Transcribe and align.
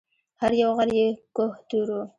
هر 0.41 0.51
یو 0.61 0.71
غر 0.77 0.89
یې 0.99 1.07
کوه 1.35 1.51
طور 1.69 1.87
و 1.93 1.97